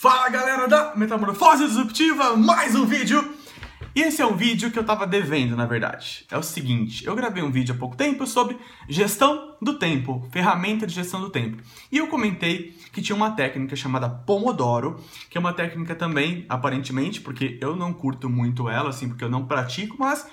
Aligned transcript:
Fala 0.00 0.30
galera 0.30 0.66
da 0.66 0.96
Metamorfose 0.96 1.66
Disruptiva, 1.66 2.34
mais 2.34 2.74
um 2.74 2.86
vídeo! 2.86 3.34
Esse 3.94 4.22
é 4.22 4.26
um 4.26 4.34
vídeo 4.34 4.70
que 4.70 4.78
eu 4.78 4.82
tava 4.82 5.06
devendo, 5.06 5.54
na 5.54 5.66
verdade. 5.66 6.24
É 6.30 6.38
o 6.38 6.42
seguinte, 6.42 7.04
eu 7.04 7.14
gravei 7.14 7.42
um 7.42 7.50
vídeo 7.50 7.74
há 7.74 7.78
pouco 7.78 7.94
tempo 7.94 8.26
sobre 8.26 8.56
gestão 8.88 9.58
do 9.60 9.78
tempo, 9.78 10.26
ferramenta 10.32 10.86
de 10.86 10.94
gestão 10.94 11.20
do 11.20 11.28
tempo. 11.28 11.62
E 11.92 11.98
eu 11.98 12.06
comentei 12.06 12.74
que 12.94 13.02
tinha 13.02 13.14
uma 13.14 13.32
técnica 13.32 13.76
chamada 13.76 14.08
Pomodoro, 14.08 14.98
que 15.28 15.36
é 15.36 15.38
uma 15.38 15.52
técnica 15.52 15.94
também, 15.94 16.46
aparentemente, 16.48 17.20
porque 17.20 17.58
eu 17.60 17.76
não 17.76 17.92
curto 17.92 18.30
muito 18.30 18.70
ela, 18.70 18.88
assim, 18.88 19.06
porque 19.06 19.22
eu 19.22 19.28
não 19.28 19.44
pratico, 19.44 19.96
mas 19.98 20.26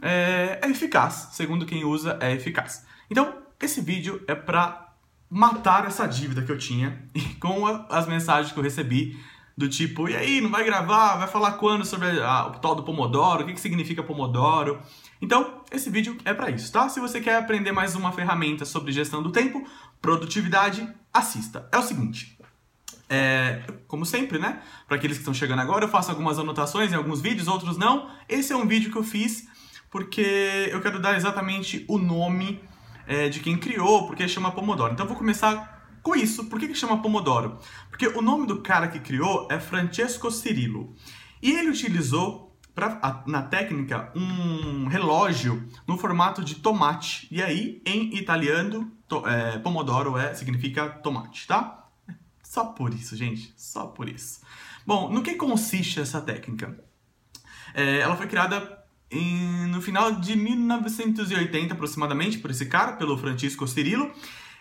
é, 0.00 0.60
é 0.62 0.70
eficaz. 0.70 1.30
Segundo 1.32 1.66
quem 1.66 1.84
usa, 1.84 2.16
é 2.20 2.32
eficaz. 2.32 2.86
Então, 3.10 3.34
esse 3.60 3.80
vídeo 3.80 4.22
é 4.28 4.36
pra 4.36 4.87
matar 5.30 5.86
essa 5.86 6.06
dívida 6.06 6.42
que 6.42 6.50
eu 6.50 6.58
tinha 6.58 7.02
com 7.40 7.66
as 7.88 8.06
mensagens 8.06 8.52
que 8.52 8.58
eu 8.58 8.62
recebi 8.62 9.18
do 9.56 9.68
tipo, 9.68 10.08
e 10.08 10.14
aí, 10.14 10.40
não 10.40 10.50
vai 10.50 10.64
gravar? 10.64 11.16
Vai 11.16 11.26
falar 11.26 11.52
quando 11.52 11.84
sobre 11.84 12.06
a, 12.20 12.46
o 12.46 12.60
tal 12.60 12.76
do 12.76 12.84
Pomodoro? 12.84 13.42
O 13.42 13.46
que, 13.46 13.54
que 13.54 13.60
significa 13.60 14.04
Pomodoro? 14.04 14.80
Então, 15.20 15.62
esse 15.72 15.90
vídeo 15.90 16.16
é 16.24 16.32
para 16.32 16.48
isso, 16.48 16.70
tá? 16.70 16.88
Se 16.88 17.00
você 17.00 17.20
quer 17.20 17.36
aprender 17.36 17.72
mais 17.72 17.96
uma 17.96 18.12
ferramenta 18.12 18.64
sobre 18.64 18.92
gestão 18.92 19.20
do 19.20 19.32
tempo, 19.32 19.66
produtividade, 20.00 20.88
assista. 21.12 21.68
É 21.72 21.78
o 21.78 21.82
seguinte, 21.82 22.38
é, 23.08 23.64
como 23.88 24.06
sempre, 24.06 24.38
né? 24.38 24.62
Para 24.86 24.96
aqueles 24.96 25.16
que 25.16 25.22
estão 25.22 25.34
chegando 25.34 25.60
agora, 25.60 25.86
eu 25.86 25.88
faço 25.88 26.12
algumas 26.12 26.38
anotações 26.38 26.92
em 26.92 26.94
alguns 26.94 27.20
vídeos, 27.20 27.48
outros 27.48 27.76
não. 27.76 28.08
Esse 28.28 28.52
é 28.52 28.56
um 28.56 28.66
vídeo 28.66 28.92
que 28.92 28.98
eu 28.98 29.02
fiz 29.02 29.48
porque 29.90 30.68
eu 30.70 30.80
quero 30.80 31.00
dar 31.00 31.16
exatamente 31.16 31.84
o 31.88 31.98
nome 31.98 32.60
é, 33.08 33.30
de 33.30 33.40
quem 33.40 33.56
criou, 33.56 34.06
porque 34.06 34.28
chama 34.28 34.52
Pomodoro. 34.52 34.92
Então 34.92 35.06
eu 35.06 35.08
vou 35.08 35.16
começar 35.16 35.98
com 36.02 36.14
isso. 36.14 36.44
Por 36.44 36.60
que, 36.60 36.68
que 36.68 36.74
chama 36.74 37.00
Pomodoro? 37.00 37.58
Porque 37.88 38.06
o 38.06 38.20
nome 38.20 38.46
do 38.46 38.60
cara 38.60 38.86
que 38.86 39.00
criou 39.00 39.48
é 39.50 39.58
Francesco 39.58 40.30
Cirillo. 40.30 40.94
E 41.42 41.50
ele 41.52 41.70
utilizou 41.70 42.54
pra, 42.74 43.24
na 43.26 43.42
técnica 43.42 44.12
um 44.14 44.86
relógio 44.88 45.66
no 45.86 45.96
formato 45.96 46.44
de 46.44 46.56
tomate. 46.56 47.26
E 47.30 47.42
aí, 47.42 47.80
em 47.86 48.14
italiano, 48.14 48.92
to, 49.08 49.26
é, 49.26 49.58
Pomodoro 49.58 50.18
é, 50.18 50.34
significa 50.34 50.90
tomate, 50.90 51.46
tá? 51.46 51.88
Só 52.42 52.66
por 52.66 52.92
isso, 52.92 53.16
gente. 53.16 53.54
Só 53.56 53.86
por 53.86 54.06
isso. 54.08 54.40
Bom, 54.86 55.10
no 55.10 55.22
que 55.22 55.34
consiste 55.34 55.98
essa 55.98 56.20
técnica? 56.20 56.78
É, 57.74 58.00
ela 58.00 58.16
foi 58.16 58.26
criada 58.26 58.77
em, 59.10 59.66
no 59.66 59.80
final 59.80 60.12
de 60.12 60.36
1980 60.36 61.74
aproximadamente, 61.74 62.38
por 62.38 62.50
esse 62.50 62.66
cara, 62.66 62.92
pelo 62.92 63.16
Francisco 63.16 63.66
Cirilo. 63.66 64.10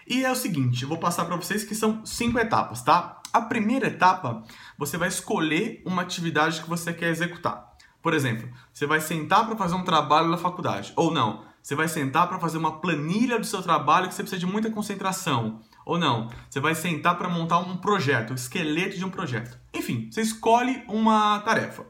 E 0.08 0.24
é 0.24 0.32
o 0.32 0.36
seguinte, 0.36 0.84
eu 0.84 0.90
vou 0.90 0.98
passar 0.98 1.26
para 1.26 1.36
vocês 1.36 1.64
que 1.64 1.76
são 1.76 2.06
cinco 2.06 2.40
etapas, 2.40 2.82
tá? 2.82 3.22
A 3.34 3.42
primeira 3.42 3.88
etapa, 3.88 4.42
você 4.78 4.98
vai 4.98 5.10
escolher 5.10 5.82
uma 5.86 6.02
atividade 6.02 6.62
que 6.62 6.70
você 6.70 6.94
quer 6.94 7.10
executar. 7.10 7.76
Por 8.02 8.14
exemplo, 8.14 8.50
você 8.72 8.86
vai 8.86 9.02
sentar 9.02 9.46
para 9.46 9.58
fazer 9.58 9.76
um 9.76 9.84
trabalho 9.84 10.30
na 10.30 10.38
faculdade, 10.38 10.94
ou 10.96 11.12
não, 11.12 11.44
você 11.62 11.76
vai 11.76 11.90
sentar 11.90 12.30
para 12.30 12.40
fazer 12.40 12.58
uma 12.58 12.80
planilha 12.80 13.38
do 13.38 13.46
seu 13.46 13.62
trabalho 13.62 14.08
que 14.08 14.14
você 14.14 14.24
precisa 14.24 14.40
de 14.40 14.46
muita 14.46 14.72
concentração, 14.72 15.60
ou 15.86 15.98
não, 15.98 16.30
você 16.50 16.62
vai 16.62 16.74
sentar 16.74 17.18
para 17.18 17.28
montar 17.28 17.58
um 17.58 17.76
projeto, 17.76 18.32
o 18.32 18.36
esqueleto 18.36 18.98
de 18.98 19.04
um 19.04 19.10
projeto. 19.10 19.60
Enfim, 19.74 20.08
você 20.10 20.22
escolhe 20.22 20.86
uma 20.88 21.40
tarefa. 21.42 21.86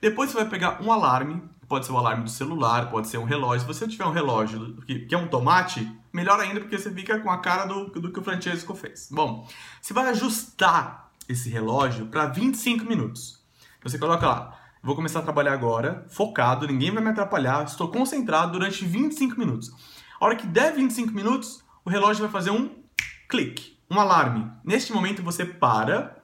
Depois 0.00 0.30
você 0.30 0.36
vai 0.36 0.48
pegar 0.48 0.80
um 0.80 0.92
alarme 0.92 1.42
Pode 1.68 1.86
ser 1.86 1.92
o 1.92 1.98
alarme 1.98 2.24
do 2.24 2.30
celular, 2.30 2.90
pode 2.90 3.08
ser 3.08 3.18
um 3.18 3.24
relógio. 3.24 3.60
Se 3.60 3.66
você 3.66 3.88
tiver 3.88 4.04
um 4.04 4.12
relógio 4.12 4.76
que, 4.86 5.00
que 5.00 5.14
é 5.14 5.18
um 5.18 5.28
tomate, 5.28 5.90
melhor 6.12 6.38
ainda 6.40 6.60
porque 6.60 6.78
você 6.78 6.90
fica 6.90 7.18
com 7.20 7.30
a 7.30 7.38
cara 7.38 7.66
do, 7.66 7.86
do 7.86 8.12
que 8.12 8.18
o 8.18 8.22
Francesco 8.22 8.74
fez. 8.74 9.08
Bom, 9.10 9.48
você 9.80 9.92
vai 9.92 10.08
ajustar 10.10 11.10
esse 11.28 11.48
relógio 11.48 12.06
para 12.06 12.26
25 12.26 12.84
minutos. 12.84 13.44
Você 13.82 13.98
coloca 13.98 14.26
lá, 14.26 14.58
vou 14.82 14.94
começar 14.94 15.20
a 15.20 15.22
trabalhar 15.22 15.52
agora, 15.52 16.06
focado, 16.08 16.66
ninguém 16.66 16.90
vai 16.90 17.02
me 17.02 17.10
atrapalhar, 17.10 17.64
estou 17.64 17.88
concentrado 17.88 18.52
durante 18.52 18.84
25 18.84 19.38
minutos. 19.38 19.72
A 20.20 20.24
hora 20.24 20.36
que 20.36 20.46
der 20.46 20.72
25 20.72 21.12
minutos, 21.12 21.64
o 21.84 21.90
relógio 21.90 22.22
vai 22.22 22.30
fazer 22.32 22.50
um 22.50 22.70
clique, 23.28 23.78
um 23.90 24.00
alarme. 24.00 24.50
Neste 24.64 24.92
momento 24.92 25.22
você 25.22 25.44
para 25.44 26.16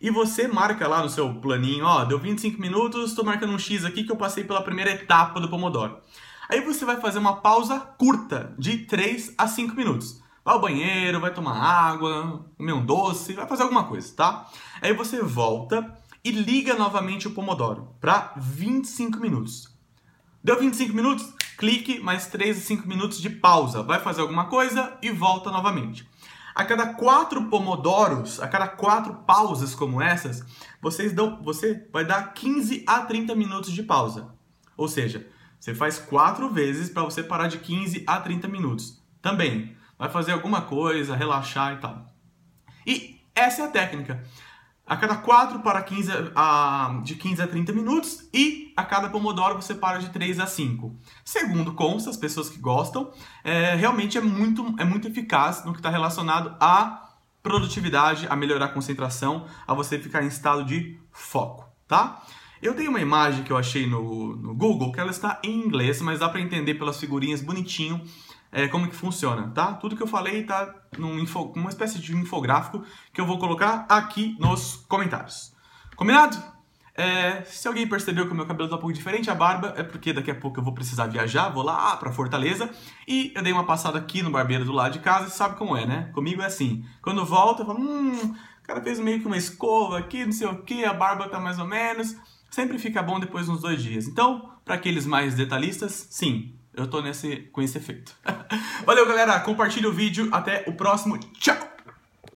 e 0.00 0.10
você 0.10 0.46
marca 0.46 0.86
lá 0.86 1.02
no 1.02 1.08
seu 1.08 1.32
planinho, 1.34 1.84
ó, 1.84 2.04
deu 2.04 2.18
25 2.18 2.60
minutos, 2.60 3.10
estou 3.10 3.24
marcando 3.24 3.52
um 3.52 3.58
X 3.58 3.84
aqui 3.84 4.04
que 4.04 4.12
eu 4.12 4.16
passei 4.16 4.44
pela 4.44 4.62
primeira 4.62 4.90
etapa 4.90 5.40
do 5.40 5.48
Pomodoro. 5.48 5.98
Aí 6.48 6.60
você 6.60 6.84
vai 6.84 7.00
fazer 7.00 7.18
uma 7.18 7.36
pausa 7.36 7.78
curta, 7.78 8.54
de 8.58 8.78
3 8.78 9.34
a 9.36 9.48
5 9.48 9.74
minutos. 9.74 10.20
Vai 10.44 10.54
ao 10.54 10.60
banheiro, 10.60 11.20
vai 11.20 11.34
tomar 11.34 11.56
água, 11.58 12.44
comer 12.56 12.72
um 12.72 12.84
doce, 12.86 13.32
vai 13.32 13.48
fazer 13.48 13.64
alguma 13.64 13.84
coisa, 13.84 14.14
tá? 14.14 14.46
Aí 14.80 14.92
você 14.92 15.20
volta 15.20 15.92
e 16.22 16.30
liga 16.30 16.74
novamente 16.74 17.26
o 17.26 17.32
Pomodoro 17.32 17.94
para 18.00 18.32
25 18.36 19.18
minutos. 19.18 19.74
Deu 20.42 20.58
25 20.60 20.94
minutos? 20.94 21.32
Clique 21.58 21.98
mais 21.98 22.26
3 22.26 22.58
a 22.58 22.60
5 22.60 22.86
minutos 22.86 23.20
de 23.20 23.30
pausa. 23.30 23.82
Vai 23.82 23.98
fazer 23.98 24.20
alguma 24.20 24.44
coisa 24.44 24.96
e 25.02 25.10
volta 25.10 25.50
novamente. 25.50 26.08
A 26.56 26.64
cada 26.64 26.94
quatro 26.94 27.50
pomodoros, 27.50 28.40
a 28.40 28.48
cada 28.48 28.66
quatro 28.66 29.12
pausas 29.26 29.74
como 29.74 30.00
essas, 30.00 30.42
vocês 30.80 31.12
dão, 31.12 31.42
você 31.42 31.86
vai 31.92 32.02
dar 32.02 32.32
15 32.32 32.82
a 32.86 33.00
30 33.02 33.34
minutos 33.34 33.70
de 33.70 33.82
pausa. 33.82 34.34
Ou 34.74 34.88
seja, 34.88 35.28
você 35.60 35.74
faz 35.74 35.98
quatro 35.98 36.48
vezes 36.48 36.88
para 36.88 37.02
você 37.02 37.22
parar 37.22 37.48
de 37.48 37.58
15 37.58 38.04
a 38.06 38.18
30 38.20 38.48
minutos. 38.48 39.04
Também 39.20 39.76
vai 39.98 40.08
fazer 40.08 40.32
alguma 40.32 40.62
coisa, 40.62 41.14
relaxar 41.14 41.74
e 41.74 41.76
tal. 41.76 42.06
E 42.86 43.20
essa 43.34 43.60
é 43.60 43.64
a 43.66 43.70
técnica 43.70 44.24
a 44.86 44.96
cada 44.96 45.16
4 45.16 45.58
para 45.60 45.82
15 45.82 46.12
a, 46.34 47.00
de 47.02 47.16
15 47.16 47.42
a 47.42 47.48
30 47.48 47.72
minutos 47.72 48.28
e 48.32 48.72
a 48.76 48.84
cada 48.84 49.08
pomodoro 49.08 49.56
você 49.56 49.74
para 49.74 49.98
de 49.98 50.10
3 50.10 50.38
a 50.38 50.46
5. 50.46 50.94
Segundo 51.24 51.74
consta, 51.74 52.08
as 52.08 52.16
pessoas 52.16 52.48
que 52.48 52.58
gostam, 52.58 53.10
é, 53.42 53.74
realmente 53.74 54.16
é 54.16 54.20
muito, 54.20 54.74
é 54.78 54.84
muito 54.84 55.08
eficaz 55.08 55.64
no 55.64 55.72
que 55.72 55.80
está 55.80 55.90
relacionado 55.90 56.54
à 56.60 57.10
produtividade, 57.42 58.26
a 58.28 58.36
melhorar 58.36 58.66
a 58.66 58.68
concentração, 58.68 59.46
a 59.66 59.74
você 59.74 59.98
ficar 59.98 60.22
em 60.22 60.28
estado 60.28 60.64
de 60.64 60.98
foco, 61.10 61.64
tá? 61.86 62.22
Eu 62.62 62.74
tenho 62.74 62.90
uma 62.90 63.00
imagem 63.00 63.44
que 63.44 63.52
eu 63.52 63.56
achei 63.56 63.86
no, 63.86 64.34
no 64.34 64.54
Google 64.54 64.90
que 64.90 64.98
ela 64.98 65.10
está 65.10 65.40
em 65.44 65.64
inglês, 65.66 66.00
mas 66.00 66.20
dá 66.20 66.28
para 66.28 66.40
entender 66.40 66.74
pelas 66.74 66.98
figurinhas 66.98 67.42
bonitinho 67.42 68.02
é, 68.56 68.66
como 68.68 68.88
que 68.88 68.96
funciona, 68.96 69.50
tá? 69.54 69.74
Tudo 69.74 69.94
que 69.94 70.02
eu 70.02 70.06
falei 70.06 70.42
tá 70.42 70.74
num 70.96 71.18
info, 71.18 71.52
espécie 71.68 71.98
de 71.98 72.16
infográfico 72.16 72.82
que 73.12 73.20
eu 73.20 73.26
vou 73.26 73.38
colocar 73.38 73.84
aqui 73.86 74.34
nos 74.40 74.76
comentários. 74.88 75.54
Combinado? 75.94 76.42
É, 76.94 77.42
se 77.44 77.68
alguém 77.68 77.86
percebeu 77.86 78.24
que 78.24 78.32
o 78.32 78.34
meu 78.34 78.46
cabelo 78.46 78.70
tá 78.70 78.76
um 78.76 78.78
pouco 78.78 78.94
diferente, 78.94 79.28
a 79.28 79.34
barba 79.34 79.74
é 79.76 79.82
porque 79.82 80.10
daqui 80.10 80.30
a 80.30 80.34
pouco 80.34 80.58
eu 80.58 80.64
vou 80.64 80.72
precisar 80.72 81.06
viajar, 81.06 81.50
vou 81.50 81.62
lá 81.62 81.94
para 81.98 82.10
Fortaleza 82.10 82.70
e 83.06 83.30
eu 83.36 83.42
dei 83.42 83.52
uma 83.52 83.66
passada 83.66 83.98
aqui 83.98 84.22
no 84.22 84.30
barbeiro 84.30 84.64
do 84.64 84.72
lado 84.72 84.94
de 84.94 85.00
casa 85.00 85.28
e 85.28 85.30
sabe 85.30 85.56
como 85.56 85.76
é, 85.76 85.84
né? 85.84 86.10
Comigo 86.14 86.40
é 86.40 86.46
assim, 86.46 86.82
quando 87.02 87.22
volta 87.26 87.60
eu 87.60 87.66
falo, 87.66 87.78
hum, 87.78 88.34
o 88.62 88.66
cara 88.66 88.80
fez 88.80 88.98
meio 88.98 89.20
que 89.20 89.26
uma 89.26 89.36
escova 89.36 89.98
aqui, 89.98 90.24
não 90.24 90.32
sei 90.32 90.46
o 90.46 90.62
que, 90.62 90.82
a 90.82 90.94
barba 90.94 91.28
tá 91.28 91.38
mais 91.38 91.58
ou 91.58 91.66
menos, 91.66 92.16
sempre 92.50 92.78
fica 92.78 93.02
bom 93.02 93.20
depois 93.20 93.44
de 93.44 93.52
uns 93.52 93.60
dois 93.60 93.82
dias. 93.82 94.08
Então, 94.08 94.50
para 94.64 94.76
aqueles 94.76 95.04
mais 95.04 95.34
detalhistas, 95.34 96.08
sim, 96.10 96.55
eu 96.76 96.86
tô 96.86 97.00
nesse, 97.00 97.48
com 97.52 97.62
esse 97.62 97.78
efeito. 97.78 98.14
Valeu, 98.84 99.06
galera. 99.06 99.40
Compartilha 99.40 99.88
o 99.88 99.92
vídeo. 99.92 100.28
Até 100.32 100.64
o 100.66 100.72
próximo. 100.72 101.18
Tchau! 101.38 101.75